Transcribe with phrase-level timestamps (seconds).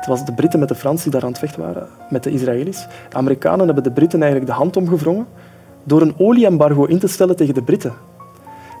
[0.00, 2.30] Het was de Britten met de Fransen die daar aan het vechten waren, met de
[2.30, 2.86] Israëli's.
[3.08, 5.26] De Amerikanen hebben de Britten eigenlijk de hand omgevrongen
[5.84, 7.92] door een olieembargo in te stellen tegen de Britten.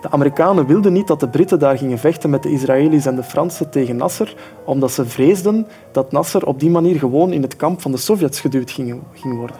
[0.00, 3.22] De Amerikanen wilden niet dat de Britten daar gingen vechten met de Israëli's en de
[3.22, 7.80] Fransen tegen Nasser, omdat ze vreesden dat Nasser op die manier gewoon in het kamp
[7.80, 9.56] van de Sovjets geduwd ging, ging worden.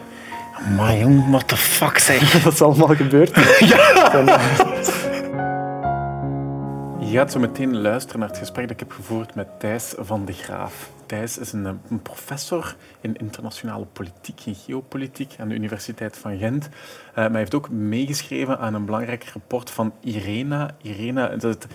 [0.77, 2.31] Maar jong, what the fuck zeg.
[2.43, 3.35] Dat is allemaal gebeurd.
[7.11, 10.25] Je gaat zo meteen luisteren naar het gesprek dat ik heb gevoerd met Thijs van
[10.25, 10.89] de Graaf.
[11.11, 16.65] Thijs is een, een professor in internationale politiek en geopolitiek aan de Universiteit van Gent.
[16.65, 20.75] Uh, maar hij heeft ook meegeschreven aan een belangrijk rapport van IRENA.
[20.81, 21.67] IRENA, is het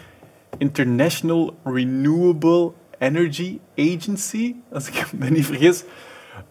[0.59, 5.83] International Renewable Energy Agency, als ik me niet vergis.
[5.83, 5.91] Uh,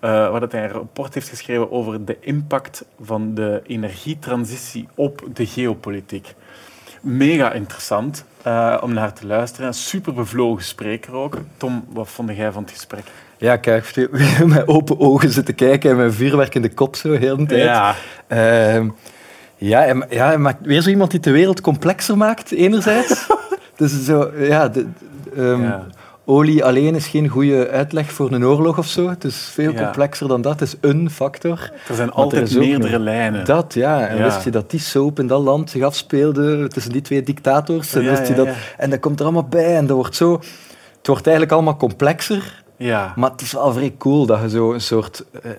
[0.02, 5.46] waar dat hij een rapport heeft geschreven over de impact van de energietransitie op de
[5.46, 6.36] geopolitiek.
[7.06, 9.68] Mega interessant uh, om naar te luisteren.
[9.68, 11.38] Een super bevlogen spreker ook.
[11.58, 13.04] Tom, wat vond jij van het gesprek?
[13.38, 14.10] Ja, kijk,
[14.46, 17.64] met open ogen zitten kijken en met vuurwerk in de kop zo heel de tijd.
[17.64, 17.96] Ja.
[18.28, 18.90] Uh,
[19.56, 23.28] ja, en, ja, maar weer zo iemand die de wereld complexer maakt, enerzijds.
[23.78, 24.86] dus zo, ja, de,
[25.38, 25.86] um, ja
[26.26, 29.10] olie alleen is geen goede uitleg voor een oorlog of zo.
[29.10, 30.60] Het is veel complexer dan dat.
[30.60, 31.72] Het is een factor.
[31.88, 33.46] Er zijn altijd er meerdere lijnen.
[33.46, 34.08] Dat, ja.
[34.08, 37.96] En wist je dat die soap in dat land zich afspeelde tussen die twee dictators?
[37.96, 39.76] En, wist je dat, en dat komt er allemaal bij.
[39.76, 40.34] En dat wordt zo...
[40.98, 42.64] Het wordt eigenlijk allemaal complexer.
[42.78, 43.14] Ja.
[43.16, 45.26] Maar het is wel vrij cool dat je zo een soort...
[45.46, 45.52] Uh,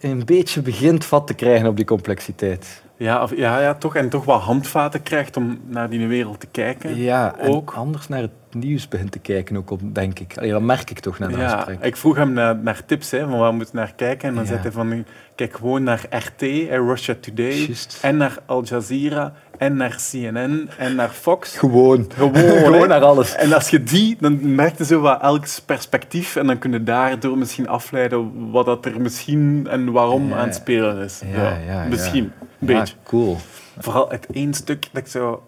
[0.00, 2.82] een beetje begint vat te krijgen op die complexiteit.
[2.96, 3.96] Ja, of, ja, ja, toch.
[3.96, 6.96] En toch wat handvaten krijgt om naar die wereld te kijken.
[6.96, 7.72] Ja, ook.
[7.76, 10.38] anders naar het nieuws begint te kijken, ook op, denk ik.
[10.38, 13.28] Allee, dat merk ik toch naar de ja, Ik vroeg hem naar, naar tips, hè,
[13.28, 14.28] van waar moet je naar kijken.
[14.28, 14.48] En dan ja.
[14.48, 19.96] zei hij van, kijk gewoon naar RT, Russia Today, en naar Al Jazeera, en naar
[20.10, 21.58] CNN, en naar Fox.
[21.58, 22.10] Gewoon.
[22.14, 23.34] Gewoon, gewoon naar alles.
[23.34, 26.82] En als je die, dan merk je zo wat elk perspectief, en dan kun je
[26.82, 31.20] daardoor misschien afleiden wat dat er misschien en waarom aan het spelen is.
[31.34, 32.32] Ja, ja, misschien.
[32.60, 32.94] Een beetje.
[33.04, 33.36] cool.
[33.78, 35.42] Vooral het één stuk dat ik zo...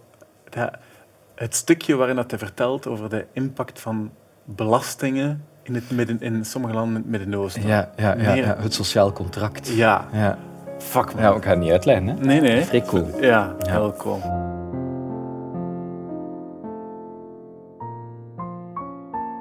[0.51, 0.71] Dat,
[1.35, 4.11] het stukje waarin dat hij vertelt over de impact van
[4.45, 7.67] belastingen in, het midden, in sommige landen in het Midden-Oosten.
[7.67, 9.69] Ja, ja, ja, ja, het sociaal contract.
[9.69, 10.09] Ja.
[10.13, 10.39] ja.
[10.79, 11.23] Fuck man.
[11.23, 12.07] Ja, ik ga het niet uitleggen.
[12.07, 12.15] Hè?
[12.15, 12.65] Nee, nee.
[12.65, 13.09] Vrij cool.
[13.21, 14.21] Ja, heel cool.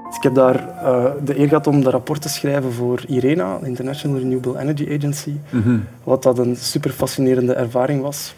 [0.08, 3.58] Dus ik heb daar uh, de eer gehad om dat rapport te schrijven voor IRENA,
[3.58, 5.38] de International Renewable Energy Agency.
[5.50, 5.88] Mm -hmm.
[6.04, 8.36] Wat dat een super fascinerende ervaring was.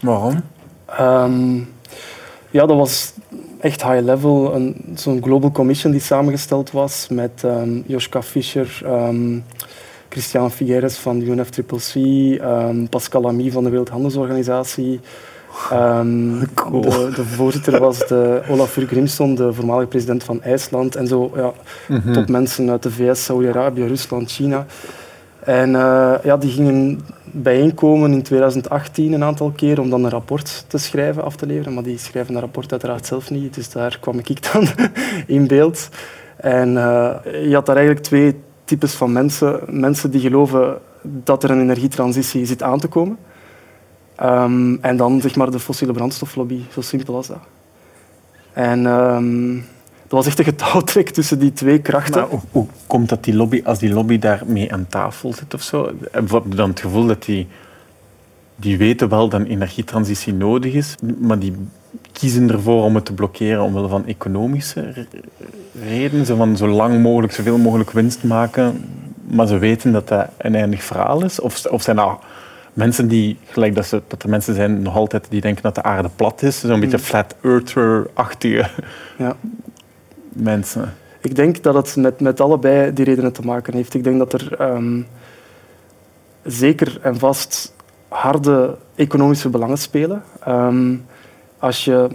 [0.00, 0.42] Waarom?
[1.00, 1.68] Um,
[2.50, 3.12] ja, dat was
[3.60, 4.62] echt high level.
[4.94, 9.44] Zo'n global commission die samengesteld was met um, Joschka Fischer, um,
[10.08, 15.00] Christian Figueres van de UNFCCC, um, Pascal Lamy van de Wereldhandelsorganisatie.
[16.54, 16.80] cool.
[16.80, 20.96] de, de, voorzitter was de Olafur Grimson, de voormalige president van IJsland.
[20.96, 21.52] En zo ja,
[21.88, 22.12] mm -hmm.
[22.12, 24.66] topmensen uit de VS, Saudi-Arabië, Rusland, China.
[25.40, 27.00] En uh, ja, die gingen
[27.32, 31.74] bijeenkomen in 2018 een aantal keer om dan een rapport te schrijven, af te leveren.
[31.74, 34.66] Maar die schrijven dat rapport uiteraard zelf niet, dus daar kwam ik dan
[35.36, 35.88] in beeld.
[36.36, 39.60] En uh, je had daar eigenlijk twee types van mensen.
[39.66, 43.18] Mensen die geloven dat er een energietransitie zit aan te komen.
[44.22, 47.40] Um, en dan zeg maar de fossiele brandstoflobby, zo simpel als dat.
[48.52, 48.86] En...
[48.86, 49.64] Um,
[50.08, 52.20] dat was echt een getouwtrek tussen die twee krachten.
[52.20, 55.62] Maar hoe, hoe, komt dat die lobby, als die lobby daarmee aan tafel zit of
[55.62, 55.92] zo?
[56.10, 57.46] Heb je dan het gevoel dat die,
[58.56, 61.54] die weten wel dat een energietransitie nodig is, maar die
[62.12, 65.06] kiezen ervoor om het te blokkeren omwille van economische
[65.82, 66.26] redenen?
[66.26, 68.84] Zo van zo lang mogelijk, zoveel mogelijk winst maken,
[69.30, 71.40] maar ze weten dat dat een eindig verhaal is?
[71.40, 72.18] Of, of zijn dat
[72.72, 75.82] mensen die, gelijk dat, ze, dat er mensen zijn nog altijd die denken dat de
[75.82, 76.80] aarde plat is, zo'n mm.
[76.80, 78.70] beetje flat earther-achtige
[79.18, 79.36] ja
[80.40, 80.94] mensen?
[81.20, 83.94] Ik denk dat het met, met allebei die redenen te maken heeft.
[83.94, 85.06] Ik denk dat er um,
[86.44, 87.74] zeker en vast
[88.08, 90.22] harde economische belangen spelen.
[90.48, 91.04] Um,
[91.58, 92.08] als je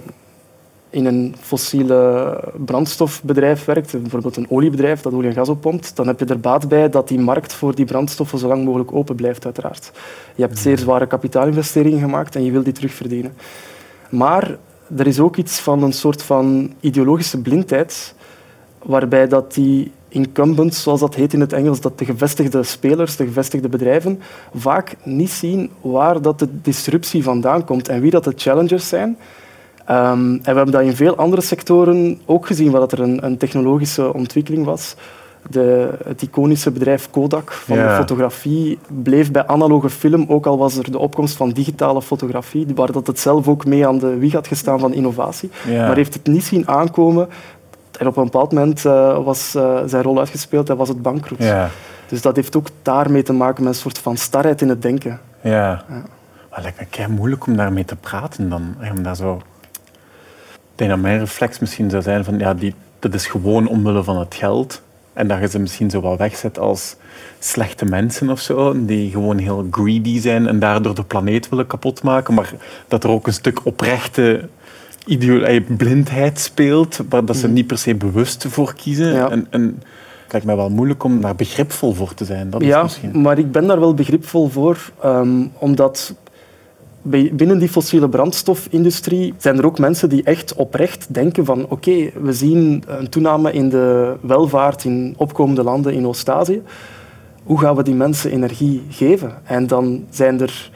[0.90, 6.20] in een fossiele brandstofbedrijf werkt, bijvoorbeeld een oliebedrijf dat olie en gas oppompt, dan heb
[6.20, 9.46] je er baat bij dat die markt voor die brandstoffen zo lang mogelijk open blijft,
[9.46, 9.92] uiteraard.
[10.36, 13.34] Je hebt zeer zware kapitaalinvesteringen gemaakt en je wil die terugverdienen.
[14.10, 14.58] Maar
[14.98, 18.16] er is ook iets van een soort van ideologische blindheid,
[18.84, 23.26] waarbij dat die incumbents, zoals dat heet in het Engels, dat de gevestigde spelers, de
[23.26, 24.22] gevestigde bedrijven,
[24.56, 29.18] vaak niet zien waar dat de disruptie vandaan komt en wie dat de challengers zijn.
[29.90, 33.26] Um, en we hebben dat in veel andere sectoren ook gezien, waar dat er een,
[33.26, 34.96] een technologische ontwikkeling was.
[35.54, 37.88] De, het iconische bedrijf Kodak van Ja.
[37.88, 42.68] de fotografie bleef bij analoge film, ook al was er de opkomst van digitale fotografie,
[42.76, 45.50] waar dat het zelf ook mee aan de wieg had gestaan van innovatie.
[45.68, 45.88] Ja.
[45.88, 47.30] Maar heeft het niet zien aankomen
[48.00, 51.44] En op een bepaald moment uh, was uh, zijn rol uitgespeeld en was het bankroet.
[51.44, 51.70] Ja.
[52.08, 55.20] Dus dat heeft ook daarmee te maken met een soort van starheid in het denken.
[55.42, 55.52] Ja.
[55.52, 55.84] ja.
[56.50, 58.76] Maar lijkt me moeilijk om daarmee te praten dan.
[58.92, 59.42] Om daar zo...
[60.52, 64.04] Ik denk dat mijn reflex misschien zou zijn van ja, die, dat is gewoon omwille
[64.04, 64.82] van het geld.
[65.14, 66.96] En dat je ze misschien zo wel wegzet als
[67.40, 72.34] slechte mensen of zo, die gewoon heel greedy zijn en daardoor de planeet willen kapotmaken.
[72.34, 72.54] Maar
[72.88, 74.48] dat er ook een stuk oprechte
[75.68, 77.54] blindheid speelt, waar dat ze mhm.
[77.54, 79.32] niet per se bewust voor kiezen.
[79.32, 79.62] En, en
[80.24, 82.50] het lijkt mij wel moeilijk om daar begripvol voor te zijn.
[82.50, 83.22] Dat is ja, misschien...
[83.22, 86.16] maar ik ben daar wel begripvol voor, um, omdat
[87.12, 92.34] binnen die fossiele brandstofindustrie zijn er ook mensen die echt oprecht denken van oké, we
[92.34, 96.62] zien een toename in de welvaart in opkomende landen in Oost-Azië.
[97.44, 99.34] Hoe gaan we die mensen energie geven?
[99.44, 100.72] En dan zijn er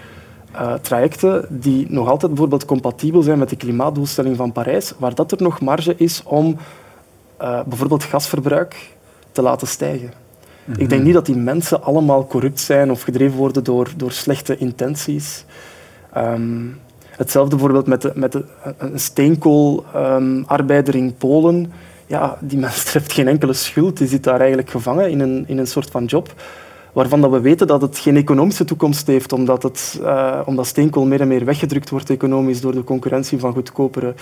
[0.54, 5.32] uh, trajecten die nog altijd bijvoorbeeld compatibel zijn met de klimaatdoelstelling van Parijs, waar dat
[5.32, 6.58] er nog marge is om
[7.42, 8.76] uh, bijvoorbeeld gasverbruik
[9.32, 10.12] te laten stijgen.
[10.68, 11.04] Ik denk mhm.
[11.04, 15.46] niet dat die mensen allemaal corrupt zijn of gedreven worden door, door slechte intenties.
[16.18, 16.80] Um,
[17.18, 18.46] hetzelfde bijvoorbeeld met, de, met de,
[18.78, 21.72] een steenkoolarbeider um, in Polen.
[22.08, 23.98] Ja, die mens heeft geen enkele schuld.
[23.98, 26.34] Die zit daar eigenlijk gevangen in een, in een soort van job
[26.94, 31.06] waarvan dat we weten dat het geen economische toekomst heeft, omdat, het, uh, omdat steenkool
[31.06, 34.14] meer en meer weggedrukt wordt economisch door de concurrentie van goedkopere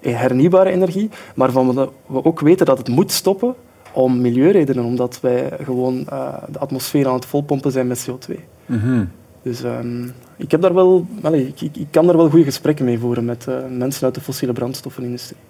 [0.00, 3.54] hernieuwbare energie, maar waarvan we ook weten dat het moet stoppen
[3.92, 8.34] om milieuredenen, omdat wij gewoon uh, de atmosfeer aan het volpompen zijn met CO2.
[8.66, 9.10] Mm
[9.42, 12.98] dus um, ik, heb daar wel, allez, ik, ik, kan daar wel goede gesprekken mee
[12.98, 15.40] voeren met uh, mensen uit de fossiele brandstoffenindustrie.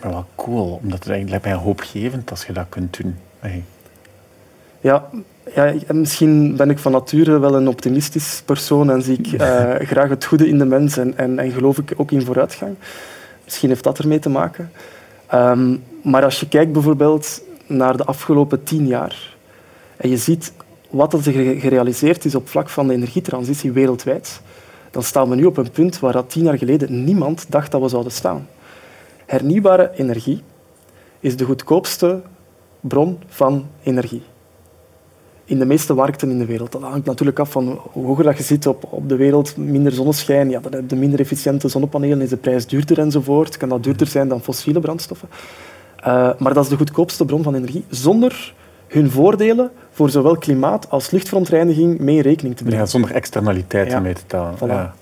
[0.00, 3.16] Ben wel cool, omdat het eigenlijk mij hoopgevend als je dat kunt doen.
[3.38, 3.64] Hey.
[4.80, 5.08] Ja,
[5.54, 10.08] ja, misschien ben ik van nature wel een optimistisch persoon en zie ik uh, graag
[10.08, 12.74] het goede in de mens en, en, en, geloof ik ook in vooruitgang.
[13.44, 14.70] Misschien heeft dat ermee te maken.
[15.34, 19.36] Um, maar als je kijkt bijvoorbeeld naar de afgelopen tien jaar
[19.96, 20.52] en je ziet
[20.94, 21.22] wat er
[21.60, 24.40] gerealiseerd is op vlak van de energietransitie wereldwijd,
[24.90, 27.80] dan staan we nu op een punt waar dat tien jaar geleden niemand dacht dat
[27.80, 28.48] we zouden staan.
[29.26, 30.42] Hernieuwbare energie
[31.20, 32.22] is de goedkoopste
[32.80, 34.22] bron van energie.
[35.44, 36.72] In de meeste markten in de wereld.
[36.72, 40.50] Dat hangt natuurlijk af van hoe hoger je zit op, op de wereld, minder zonneschijn,
[40.50, 43.56] ja, dan minder efficiënte zonnepanelen, is de prijs duurder enzovoort.
[43.56, 45.28] Kan dat duurder zijn dan fossiele brandstoffen.
[46.06, 48.54] Uh, maar dat is de goedkoopste bron van energie, zonder
[48.94, 52.80] hun voordelen voor zowel klimaat als luchtverontreiniging mee rekening te brengen.
[52.80, 54.54] Ja, zonder externaliteiten mee te tellen.
[54.66, 54.94] Ja.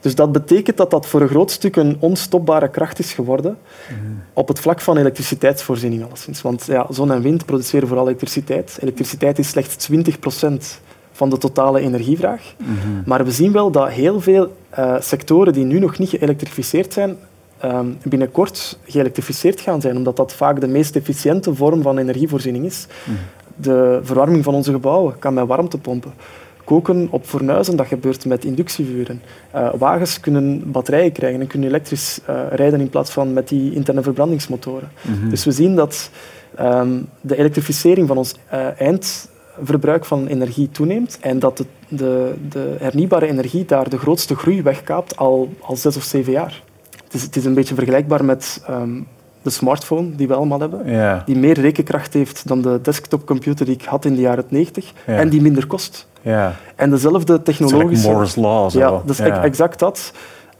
[0.00, 3.58] Dus dat betekent dat dat voor een groot stuk een onstopbare kracht is geworden
[3.88, 4.12] mhm.
[4.32, 6.42] op het vlak van elektriciteitsvoorziening alleszins.
[6.42, 8.78] Want ja, zon en wind produceren vooral elektriciteit.
[8.80, 9.94] Elektriciteit is slechts 20%
[11.12, 12.54] van de totale energievraag.
[12.56, 12.68] Mhm.
[13.04, 17.16] Maar we zien wel dat heel veel uh, sectoren die nu nog niet geëlektrificeerd zijn,
[17.64, 22.86] uh, binnenkort geëlektrificeerd gaan zijn, omdat dat vaak de meest efficiënte vorm van energievoorziening is.
[23.04, 23.16] Mhm
[23.60, 26.12] de verwarming van onze gebouwen kan met warmtepompen.
[26.64, 29.22] Koken op fornuizen, dat gebeurt met inductievuren.
[29.54, 33.74] Uh, wagens kunnen batterijen krijgen en kunnen elektrisch uh, rijden in plaats van met die
[33.74, 34.90] interne verbrandingsmotoren.
[35.02, 35.28] Mhm.
[35.28, 36.10] Dus we zien dat
[36.60, 42.76] um, de elektrificering van ons uh, eindverbruik van energie toeneemt en dat de, de, de,
[42.78, 46.62] hernieuwbare energie daar de grootste groei wegkaapt al, al zes of zeven jaar.
[47.04, 49.06] Het is, het is een beetje vergelijkbaar met um,
[49.42, 53.84] de smartphone die we allemaal hebben, die meer rekenkracht heeft dan de desktopcomputer die ik
[53.84, 56.08] had in de jaren 90 en die minder kost.
[56.22, 56.56] Ja.
[56.76, 58.10] En dezelfde technologische...
[58.10, 58.70] Moore's Law.
[58.70, 58.78] Zo.
[58.78, 60.12] Ja, dat is exact dat.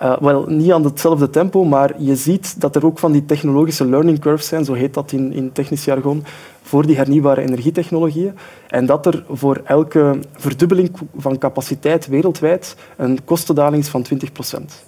[0.02, 3.84] Uh, wel, niet aan hetzelfde tempo, maar je ziet dat er ook van die technologische
[3.84, 6.24] learning curves zijn, zo heet dat in, in technisch jargon,
[6.62, 8.34] voor die hernieuwbare energietechnologieën.
[8.68, 14.84] En dat er voor elke verdubbeling van capaciteit wereldwijd een kostendaling is van 20 procent.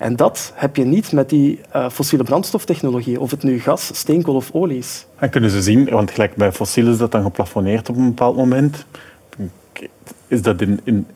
[0.00, 4.34] En dat heb je niet met die uh, fossiele brandstoftechnologie, of het nu gas, steenkool
[4.34, 5.06] of olie is.
[5.16, 8.36] En kunnen ze zien, want gelijk bij fossiel is dat dan geplafonneerd op een bepaald
[8.36, 8.84] moment.
[10.26, 11.06] Is dat, in, in,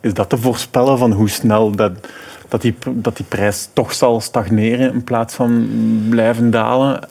[0.00, 1.92] is dat te voorspellen van hoe snel dat,
[2.48, 5.68] dat, die, dat die prijs toch zal stagneren in plaats van
[6.08, 7.08] blijven dalen?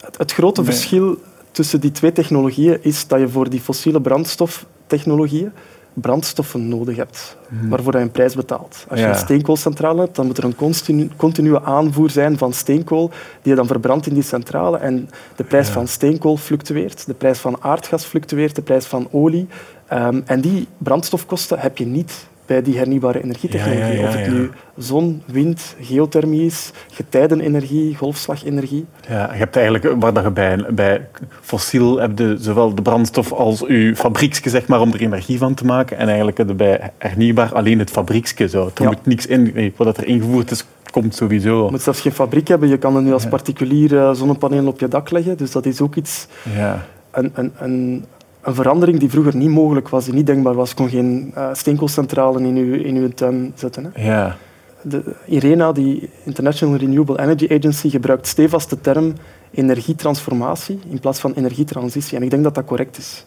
[0.00, 1.18] Het, het grote verschil
[1.50, 5.52] tussen die twee technologieën is dat je voor die fossiele brandstoftechnologieën
[6.00, 7.68] brandstoffen nodig hebt, hmm.
[7.68, 8.86] waarvoor je een prijs betaalt.
[8.88, 13.08] Als je een steenkoolcentrale hebt, dan moet er een continu, continue aanvoer zijn van steenkool
[13.42, 14.78] die je dan verbrandt in die centrale.
[14.78, 19.48] En de prijs van steenkool fluctueert, de prijs van aardgas fluctueert, de prijs van olie.
[19.92, 24.06] Um, en die brandstofkosten heb je niet bij die hernieuwbare energietechnologie.
[24.06, 28.86] Of het nu zon, wind, geothermie is, getijdenenergie, golfslagenergie.
[29.08, 31.06] Ja, je hebt eigenlijk, waar je bij, bij
[31.40, 35.54] fossiel heb je zowel de brandstof als je fabrieksje, zeg maar, om er energie van
[35.54, 35.98] te maken.
[35.98, 38.48] En eigenlijk heb je bij hernieuwbaar alleen het fabrieksje.
[38.48, 38.70] Zo.
[38.74, 41.64] Er moet niks in, wat er ingevoerd is, komt sowieso.
[41.64, 42.68] Je moet zelfs geen fabriek hebben.
[42.68, 45.36] Je kan er nu als particulier zonnepanelen op je dak leggen.
[45.36, 46.26] Dus dat is ook iets...
[46.56, 46.84] Ja.
[47.10, 48.04] Een, een, een,
[48.48, 50.68] een verandering die vroeger niet mogelijk was, die niet denkbaar was.
[50.68, 53.90] Je kon geen uh, steenkoolcentrale in uw, in uw tuin zetten.
[53.92, 54.06] Hè.
[54.06, 54.36] Ja.
[54.82, 59.12] De, IRENA, die International Renewable Energy Agency, gebruikt stevast de term
[59.50, 62.16] energietransformatie in plaats van energietransitie.
[62.16, 63.26] En ik denk dat dat correct is.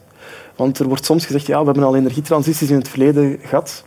[0.55, 3.83] Want er wordt soms gezegd, ja, we hebben al energietransities in het verleden gehad.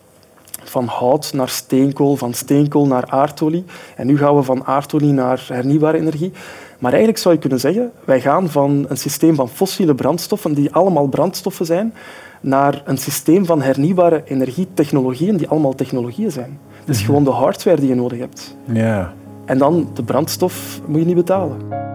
[0.70, 3.64] Van hout naar steenkool, van steenkool naar aardolie.
[3.96, 6.32] En nu gaan we van aardolie naar hernieuwbare energie.
[6.78, 10.72] Maar eigenlijk zou je kunnen zeggen, wij gaan van een systeem van fossiele brandstoffen, die
[10.72, 11.94] allemaal brandstoffen zijn,
[12.40, 16.58] naar een systeem van hernieuwbare energietechnologieën, die allemaal technologieën zijn.
[16.84, 18.56] Dus gewoon de hardware die je nodig hebt.
[18.64, 19.12] Ja.
[19.44, 21.92] En dan de brandstof moet je niet betalen.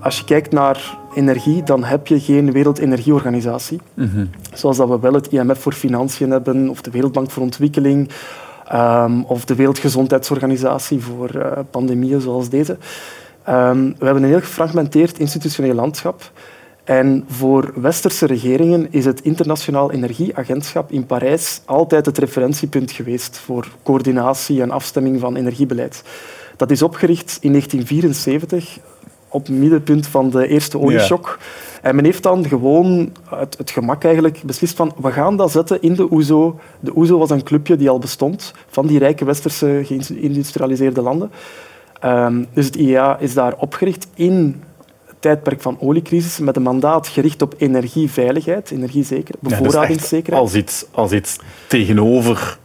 [0.00, 3.80] Als je kijkt naar energie, dan heb je geen Wereldenergieorganisatie.
[3.94, 8.10] Mm Zoals dat we wel het IMF voor Financiën hebben, of de Wereldbank voor Ontwikkeling,
[8.72, 12.72] um, of de Wereldgezondheidsorganisatie voor uh, pandemieën zoals deze.
[13.48, 16.32] Um, we hebben een heel gefragmenteerd institutioneel landschap.
[16.84, 23.68] En voor westerse regeringen is het Internationaal Energieagentschap in Parijs altijd het referentiepunt geweest voor
[23.82, 26.02] coördinatie en afstemming van energiebeleid.
[26.56, 28.78] Dat is opgericht in 1974
[29.30, 31.38] op het middenpunt van de eerste olieshock.
[31.82, 35.82] En men heeft dan gewoon het, het, gemak eigenlijk beslist van we gaan dat zetten
[35.82, 36.58] in de OESO.
[36.80, 41.30] De OESO was een clubje die al bestond van die rijke westerse geïndustrialiseerde landen.
[42.04, 44.62] Um, dus het IEA is daar opgericht in
[45.06, 50.42] het tijdperk van oliecrisis met een mandaat gericht op energieveiligheid, energiezekerheid, bevoorradingszekerheid.
[50.42, 52.58] als, iets, als iets tegenover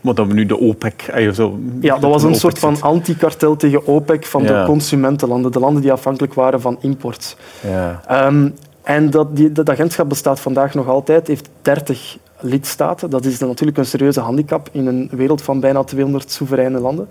[0.00, 1.02] maar dat we nu de OPEC...
[1.02, 5.58] Eh, zo, ja, dat was een soort van anti-kartel tegen OPEC van de consumentenlanden, de
[5.58, 7.36] landen die afhankelijk waren van import.
[7.62, 8.26] Ja.
[8.26, 13.10] Um, en dat, die, dat agentschap bestaat vandaag nog altijd, heeft 30 lidstaten.
[13.10, 17.08] Dat is natuurlijk een serieuze handicap in een wereld van bijna 200 soevereine landen.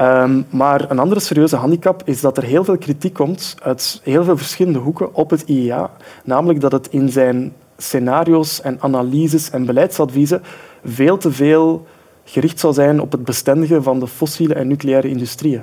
[0.00, 4.24] Um, maar een andere serieuze handicap is dat er heel veel kritiek komt uit heel
[4.24, 5.90] veel verschillende hoeken op het IEA.
[6.24, 10.42] Namelijk dat het in zijn scenario's en analyses en beleidsadviezen
[10.84, 11.86] veel te veel
[12.24, 15.62] gericht zou zijn op het bestendigen van de fossiele en nucleaire industrieën.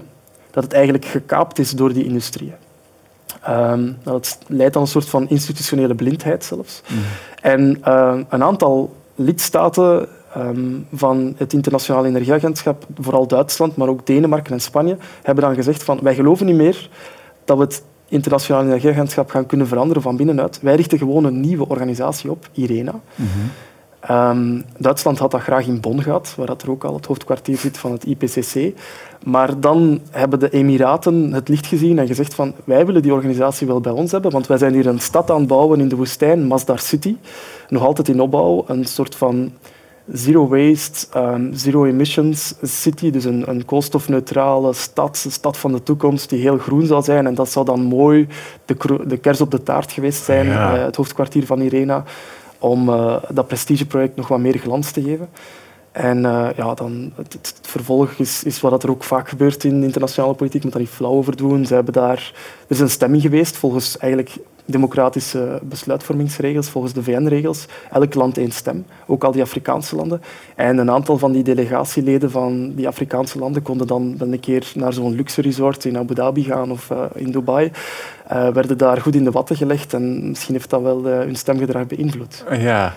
[0.52, 2.54] Dat het eigenlijk gekaapt is door die industrieën.
[3.50, 6.82] Um, dat leidt aan een soort van institutionele blindheid zelfs.
[6.88, 7.00] Mhm.
[7.42, 14.54] En uh, een aantal lidstaten um, van het Internationale Energieagentschap, vooral Duitsland, maar ook Denemarken
[14.54, 16.90] en Spanje, hebben dan gezegd van wij geloven niet meer
[17.46, 20.60] dat we het Internationale Energieagentschap gaan kunnen veranderen van binnenuit.
[20.62, 23.00] Wij richten gewoon een nieuwe organisatie op, IRENA.
[23.16, 23.28] Mm
[24.12, 27.58] Um, Duitsland had dat graag in Bonn gehad, waar dat er ook al het hoofdkwartier
[27.58, 28.80] zit van het IPCC.
[29.24, 33.68] Maar dan hebben de Emiraten het licht gezien en gezegd van wij willen die organisatie
[33.68, 35.96] wel bij ons hebben, want wij zijn hier een stad aan het bouwen in de
[35.96, 37.16] woestijn, Masdar City.
[37.70, 39.52] Nog altijd in opbouw, een soort van
[40.12, 45.84] zero waste, um, zero emissions city, dus een, een koolstofneutrale stad, een stad van de
[45.84, 47.28] toekomst die heel groen zal zijn.
[47.28, 48.28] En dat zou dan mooi
[48.66, 48.76] de,
[49.08, 50.76] de kers op de taart geweest zijn, ja.
[50.76, 52.04] uh, het hoofdkwartier van Irena
[52.60, 55.30] om uh, dat prestigeproject nog wat meer glans te geven.
[55.92, 60.34] En uh, ja, dan het, vervolg is, is wat er ook vaak gebeurt in internationale
[60.34, 60.64] politiek.
[60.64, 61.66] moet daar niet flauw over doen.
[61.66, 64.38] Ze hebben daar, er is een stemming geweest volgens eigenlijk
[64.72, 67.66] democratische besluitvormingsregels, volgens de VN-regels.
[67.92, 70.22] Elk land één stem, ook al die Afrikaanse landen.
[70.56, 74.94] En een aantal van die delegatieleden van die Afrikaanse landen konden dan een keer naar
[74.94, 77.72] zo'n luxe resort in Abu Dhabi gaan of uh, in Dubai.
[78.32, 81.36] Uh, werden daar goed in de watten gelegd en misschien heeft dat wel uh, hun
[81.36, 82.46] stemgedrag beïnvloed.
[82.52, 82.94] Ja,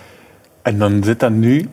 [0.61, 1.69] en dan zit dat nu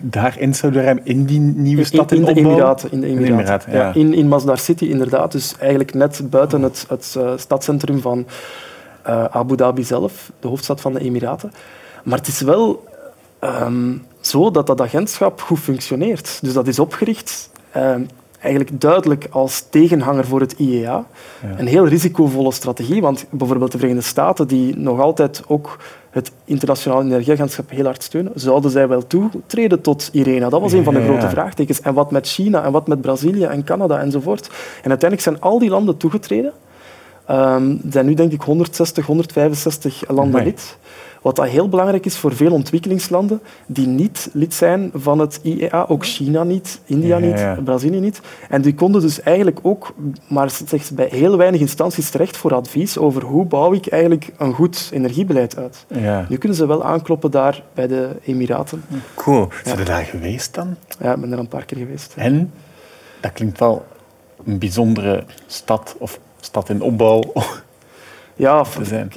[0.00, 2.92] daar in Saudi-Arabië, in die nieuwe stad in, in, in de Emiraten.
[2.92, 3.72] In, de Emiraten.
[3.72, 3.94] ja.
[3.94, 5.32] in, in Masdar City, inderdaad.
[5.32, 8.26] Dus eigenlijk net buiten het, het uh, stadscentrum van
[9.10, 11.52] uh, Abu Dhabi zelf, de hoofdstad van de Emiraten.
[12.04, 12.84] Maar het is wel
[13.40, 16.38] um, zo dat dat agentschap goed functioneert.
[16.42, 18.08] Dus dat is opgericht um,
[18.40, 20.82] eigenlijk duidelijk als tegenhanger voor het IEA.
[20.82, 21.04] Ja.
[21.58, 25.78] Een heel risicovolle strategie, want bijvoorbeeld de Verenigde Staten, die nog altijd ook
[26.10, 30.48] het internationale energieagentschap heel hard steunen, zouden zij wel toetreden tot IRENA?
[30.48, 31.80] Dat was een van de grote vraagtekens.
[31.80, 34.46] En wat met China en wat met Brazilië en Canada enzovoort.
[34.82, 36.52] En uiteindelijk zijn al die landen toegetreden.
[37.30, 40.76] Um, er zijn nu denk ik 160, 165 landen lid.
[41.22, 45.84] Wat dat heel belangrijk is voor veel ontwikkelingslanden die niet lid zijn van het IEA,
[45.88, 48.20] ook China niet, India niet, Brazilië niet.
[48.48, 49.94] En die konden dus eigenlijk ook
[50.28, 54.52] maar slechts bij heel weinig instanties terecht voor advies over hoe bouw ik eigenlijk een
[54.52, 55.84] goed energiebeleid uit.
[55.88, 56.26] Ja.
[56.28, 58.84] Nu kunnen ze wel aankloppen daar bij de Emiraten.
[59.14, 59.48] Cool.
[59.64, 60.76] Zijn je daar geweest dan?
[61.00, 62.14] Ja, ik ben er een paar keer geweest.
[62.16, 62.52] En?
[63.20, 63.86] Dat klinkt wel
[64.44, 67.22] een bijzondere stad of stad in opbouw.
[68.36, 68.64] Ja,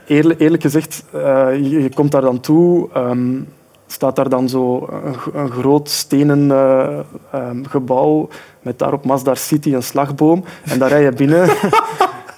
[0.05, 1.21] eerlijk, eerlijk gezegd, uh,
[1.55, 3.47] je, komt daar dan toe, um,
[3.87, 6.99] staat daar dan zo een, een groot stenen uh,
[7.35, 8.29] um, gebouw
[8.61, 10.43] met daarop Masdar City, een slagboom.
[10.63, 11.49] En daar rij je binnen.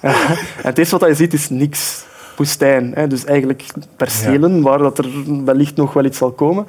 [0.00, 0.14] en
[0.62, 2.04] het eerste wat je ziet is niks.
[2.36, 2.92] Woestijn.
[2.94, 3.06] Hè.
[3.06, 3.64] Dus eigenlijk
[3.96, 5.08] percelen waar dat er
[5.44, 6.66] wellicht nog wel iets zal komen.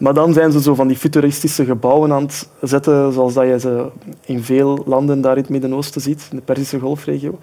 [0.00, 3.60] Maar dan zijn ze zo van die futuristische gebouwen aan het zetten, zoals dat je
[3.60, 3.86] ze
[4.24, 7.38] in veel landen daar in het Midden-Oosten ziet, in de Perzische Golfregio.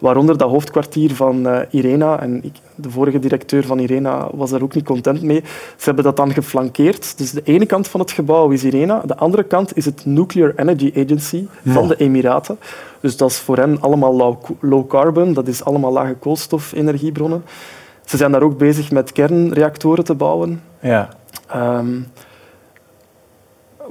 [0.00, 2.20] Waaronder dat hoofdkwartier van uh, Irena.
[2.20, 5.42] En ik, de vorige directeur van Irena was daar ook niet content mee.
[5.76, 7.18] Ze hebben dat dan geflankeerd.
[7.18, 10.52] Dus de ene kant van het gebouw is Irena, de andere kant is het Nuclear
[10.56, 12.58] Energy Agency van de Emiraten.
[13.00, 17.44] Dus dat is voor hen allemaal low, low carbon, dat is allemaal lage koolstofenergiebronnen.
[18.04, 20.62] Ze zijn daar ook bezig met kernreactoren te bouwen.
[20.80, 21.08] Ja.
[21.56, 22.06] Um,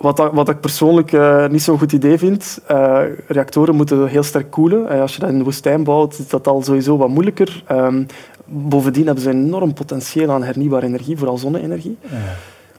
[0.01, 4.51] wat, wat ik persoonlijk uh, niet zo'n goed idee vind, uh, reactoren moeten heel sterk
[4.51, 4.93] koelen.
[4.93, 7.63] Uh, als je dat in de woestijn bouwt, is dat al sowieso wat moeilijker.
[7.71, 8.05] Um,
[8.45, 11.97] bovendien hebben ze enorm potentieel aan hernieuwbare energie, vooral zonne-energie.
[12.01, 12.17] Ja.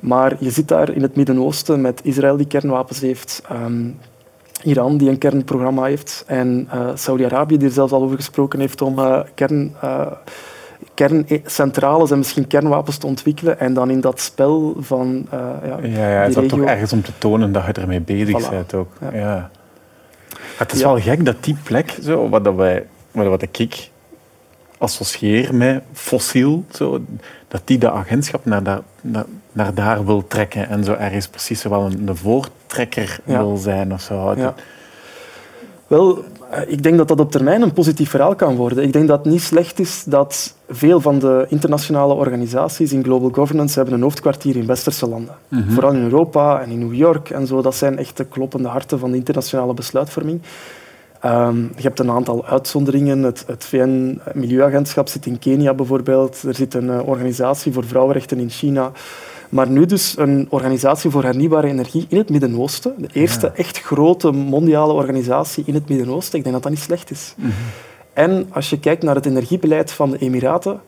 [0.01, 3.99] Maar je zit daar in het Midden-Oosten met Israël die kernwapens heeft, um,
[4.63, 8.99] Iran die een kernprogramma heeft en Saudi-Arabië die er zelfs al over gesproken heeft om
[9.35, 9.75] kern
[10.95, 16.11] kerncentrales en misschien kernwapens te ontwikkelen en dan in dat spel van uh, ja, ja,
[16.11, 18.93] ja, is dat toch ergens om te tonen dat je ermee bezig bent ook.
[19.13, 19.51] Ja.
[20.57, 23.91] Het is wel gek dat die plek, zo, wat, dat wij, wat ik
[24.79, 27.01] associeer met fossiel, zo,
[27.49, 31.63] dat die de agentschap naar, daar, naar, naar, daar wil trekken en zo ergens precies
[31.63, 34.35] wel een, een voortrekker wil zijn of zo.
[35.91, 38.85] Wel, eh, ik denk dat dat op termijn een positief verhaal kan worden.
[38.85, 43.31] Ik denk dat het niet slecht is dat veel van de internationale organisaties in global
[43.31, 45.35] governance hebben een hoofdkwartier in westerse landen.
[45.49, 45.71] Mhm.
[45.71, 47.63] Vooral in Europa en in New York en zo.
[47.63, 50.41] Dat zijn echt de kloppende harten van de internationale besluitvorming.
[51.25, 53.23] Um, je hebt een aantal uitzonderingen.
[53.23, 56.43] Het, het VN-milieuagentschap zit in Kenia bijvoorbeeld.
[56.43, 58.93] Er zit een eh, organisatie voor vrouwenrechten in China.
[59.51, 62.95] Maar nu dus een organisatie voor hernieuwbare energie in het Midden-Oosten.
[62.99, 66.39] De eerste echt grote mondiale organisatie in het Midden-Oosten.
[66.39, 67.35] Ik denk dat dat niet slecht is.
[67.37, 67.51] Mhm.
[68.13, 70.81] En als je kijkt naar het energiebeleid van de Emiraten,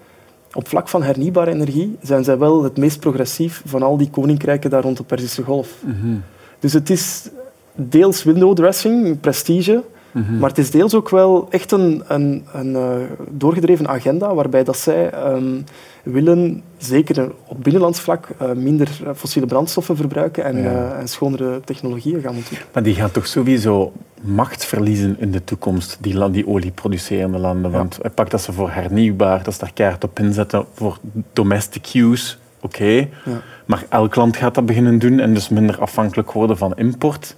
[0.52, 4.70] op vlak van hernieuwbare energie zijn zij wel het meest progressief van al die koninkrijken
[4.70, 5.68] daar rond de Perzische Golf.
[5.84, 6.16] Mhm.
[6.58, 7.28] Dus het is
[7.74, 10.38] deels window dressing, prestige, Mhm.
[10.38, 12.94] Maar het is deels ook wel echt een, een, een uh,
[13.30, 15.64] doorgedreven agenda waarbij dat zij um,
[16.02, 22.20] willen, zeker op binnenlands vlak, uh, minder fossiele brandstoffen verbruiken en, uh, en, schonere technologieën
[22.20, 22.72] gaan ontwikkelen.
[22.72, 27.70] Maar die gaan toch sowieso macht verliezen in de toekomst, die, land, die olieproducerende landen.
[27.70, 27.76] Ja.
[27.76, 30.98] Want pak dat ze voor hernieuwbaar, dat ze daar keihard op inzetten, voor
[31.32, 32.76] domestic use, oké.
[32.76, 33.10] Okay.
[33.24, 33.40] Ja.
[33.64, 37.36] Maar elk land gaat dat beginnen doen en dus minder afhankelijk worden van import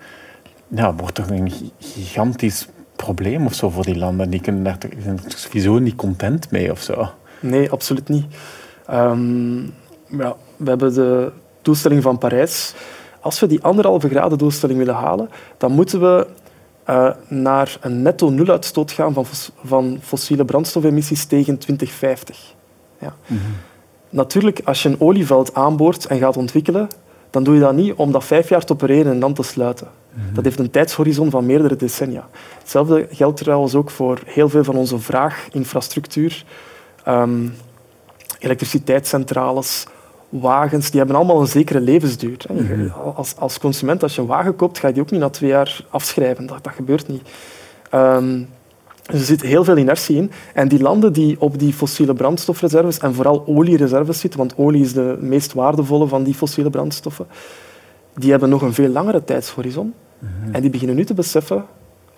[0.74, 4.30] ja, wordt toch een gigantisch probleem of zo voor die landen.
[4.30, 7.08] Die kunnen daar toch, zijn er sowieso niet content mee of zo.
[7.40, 8.26] Nee, absoluut niet.
[8.90, 9.74] Um,
[10.06, 11.32] ja, we hebben de
[11.62, 12.74] doelstelling van Parijs.
[13.20, 16.26] Als we die anderhalve graden doelstelling willen halen, dan moeten we
[16.90, 19.24] uh, naar een netto nuluitstoot gaan van,
[19.64, 22.54] van fossiele brandstofemissies tegen 2050.
[22.98, 23.14] Ja.
[23.26, 23.54] Mm -hmm.
[24.08, 26.88] Natuurlijk, als je een olieveld aanboort en gaat ontwikkelen,
[27.30, 29.88] dan doe je dat niet om dat vijf jaar te opereren en dan te sluiten.
[30.14, 30.34] Mhm.
[30.34, 32.28] Dat heeft een tijdshorizon van meerdere decennia.
[32.58, 36.44] Hetzelfde geldt trouwens ook voor heel veel van onze vraaginfrastructuur.
[37.08, 37.54] Um,
[38.38, 39.86] elektriciteitscentrales,
[40.28, 42.36] wagens, die hebben allemaal een zekere levensduur.
[42.52, 42.88] Mhm.
[43.14, 45.50] Als, als consument, als je een wagen koopt, ga je die ook niet na twee
[45.50, 46.46] jaar afschrijven.
[46.46, 47.22] Dat, dat gebeurt niet.
[47.94, 48.48] Um,
[49.10, 50.30] dus er zit heel veel inertie in.
[50.54, 54.92] En die landen die op die fossiele brandstofreserves en vooral oliereserves zitten, want olie is
[54.92, 57.26] de meest waardevolle van die fossiele brandstoffen,
[58.14, 59.94] die hebben nog een veel langere tijdshorizon.
[60.52, 61.64] En die beginnen nu te beseffen,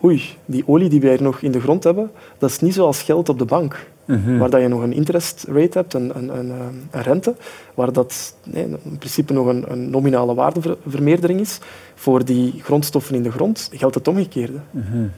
[0.05, 3.29] oei, die olie die wij nog in de grond hebben, dat is niet zoals geld
[3.29, 3.87] op de bank.
[4.05, 4.39] Mhm.
[4.39, 6.53] Waar dat je nog een interest rate hebt, een, een, een,
[6.91, 7.35] een rente,
[7.75, 11.59] waar dat nee, in principe nog een, een, nominale waardevermeerdering is.
[11.95, 14.59] Voor die grondstoffen in de grond geldt het omgekeerde.
[14.71, 15.11] Mm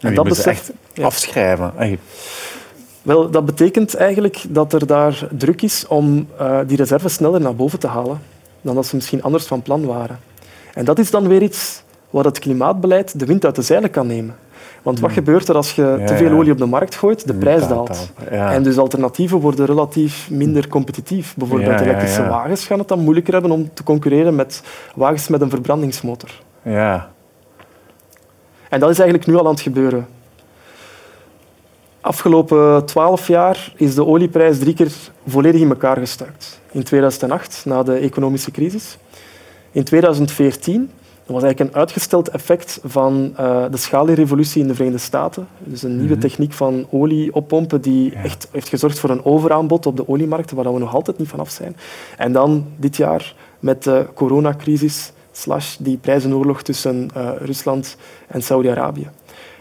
[0.00, 0.72] En dat beseft,
[1.02, 1.72] afschrijven.
[3.02, 7.54] Wel, dat betekent eigenlijk dat er daar druk is om uh, die reserves sneller naar
[7.54, 8.20] boven te halen
[8.62, 10.18] dan dat ze misschien anders van plan waren.
[10.74, 14.06] En dat is dan weer iets waar het klimaatbeleid de wind uit de zeilen kan
[14.06, 14.34] nemen.
[14.82, 17.26] Want wat gebeurt er als je te veel olie op de markt gooit?
[17.26, 18.12] De prijs daalt.
[18.30, 21.34] En dus alternatieven worden relatief minder competitief.
[21.36, 24.62] Bijvoorbeeld elektrische wagens gaan het dan moeilijker hebben om te concurreren met
[24.94, 26.30] wagens met een verbrandingsmotor.
[26.62, 27.10] Ja.
[28.68, 30.06] En dat is eigenlijk nu al aan het gebeuren.
[32.02, 34.92] Afgelopen twaalf jaar is de olieprijs drie keer
[35.26, 36.60] volledig in elkaar gestuikt.
[36.70, 38.98] In 2008, na de economische crisis.
[39.70, 40.90] In 2014
[41.26, 45.48] dat was eigenlijk een uitgesteld effect van uh, de schalierevolutie in de Verenigde Staten.
[45.58, 46.20] Dus een nieuwe mhm.
[46.20, 50.72] techniek van olie oppompen die echt heeft gezorgd voor een overaanbod op de oliemarkten, waar
[50.72, 51.76] we nog altijd niet vanaf zijn.
[52.16, 57.96] En dan dit jaar met de coronacrisis slash die prijzenoorlog tussen uh, Rusland
[58.28, 59.10] en Saudi-Arabië.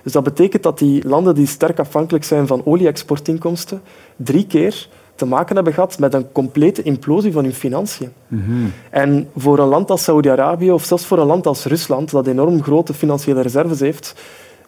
[0.04, 3.82] Dus dat betekent dat die landen die sterk afhankelijk zijn van olie-exportinkomsten,
[4.16, 8.12] drie keer te maken hebben gehad met een complete implosie van hun financiën.
[8.28, 8.66] Mhm.
[8.90, 12.64] En voor een land als Saudi-Arabië of zelfs voor een land als Rusland, dat enorm
[12.64, 14.16] grote financiële reserves heeft,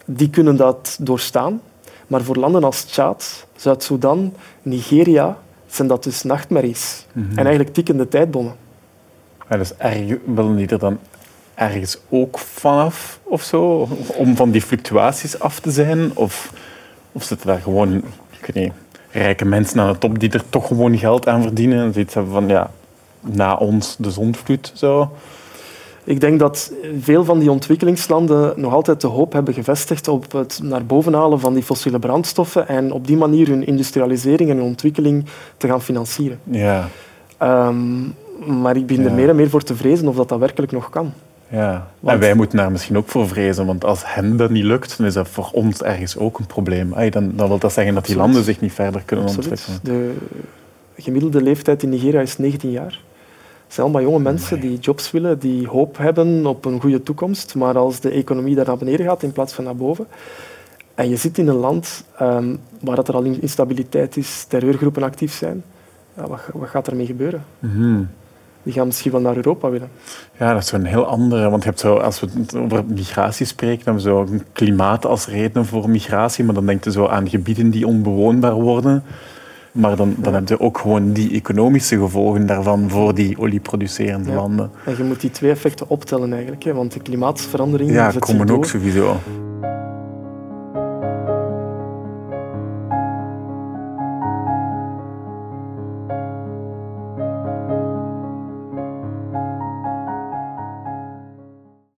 [0.06, 1.62] die kunnen dat doorstaan.
[2.08, 7.06] Maar voor landen als Tjaad, Zuid-Soedan, Nigeria, zijn dat dus nachtmerries.
[7.14, 7.30] Mhm.
[7.30, 8.56] En eigenlijk tikkende tijdbommen.
[9.50, 11.00] Ja, dus erg, willen die er dan
[11.56, 13.88] ergens ook vanaf of zo?
[14.16, 16.12] Om van die fluctuaties af te zijn?
[16.14, 16.54] Of,
[17.12, 18.04] of zitten daar gewoon,
[18.54, 18.74] niet,
[19.12, 21.86] rijke mensen aan de top die er toch gewoon geld aan verdienen.
[21.86, 22.70] En zoiets hebben van, ja,
[23.20, 24.72] na ons de zondvloed.
[24.76, 25.12] Zo.
[26.04, 30.60] Ik denk dat veel van die ontwikkelingslanden nog altijd de hoop hebben gevestigd op het
[30.64, 34.66] naar boven halen van die fossiele brandstoffen en op die manier hun industrialisering en hun
[34.66, 35.26] ontwikkeling
[35.58, 36.40] te gaan financieren.
[36.44, 36.88] Ja.
[37.38, 38.02] Ehm,
[38.62, 40.90] maar ik begin er meer en meer voor te vrezen of dat, dat werkelijk nog
[40.90, 41.14] kan.
[41.54, 44.98] Ja, en wij moeten daar misschien ook voor vrezen, want als hen dat niet lukt,
[44.98, 46.94] dan is dat voor ons ergens ook een probleem.
[47.10, 49.80] dan, dan wil dat zeggen dat die landen zich niet verder kunnen ontwikkelen.
[49.84, 50.14] De
[50.98, 53.00] gemiddelde leeftijd in Nigeria is 19 jaar.
[53.64, 57.56] Het zijn allemaal jonge mensen die jobs willen, die hoop hebben op een goede toekomst,
[57.56, 60.08] maar als de economie daar naar beneden gaat in plaats van naar boven,
[60.96, 65.64] en je zit in een land um, waar er al instabiliteit is, terreurgroepen actief zijn,
[66.16, 67.44] ja, wat, wat, gaat ermee gebeuren?
[67.60, 68.10] Mm
[68.64, 69.90] die gaan misschien wel naar Europa willen.
[70.40, 71.50] Ja, dat is een heel andere.
[71.50, 75.28] Want je hebt zo, als we over migratie spreken, dan hebben we zo klimaat als
[75.28, 76.44] reden voor migratie.
[76.44, 79.04] Maar dan denk je zo aan gebieden die onbewoonbaar worden.
[79.72, 84.72] Maar dan, dan heb je ook gewoon die economische gevolgen daarvan voor die olieproducerende landen.
[84.86, 86.64] En je moet die twee effecten optellen eigenlijk.
[86.64, 87.92] Hè, want de klimaatverandering...
[87.92, 89.18] Ja, komen ook sowieso.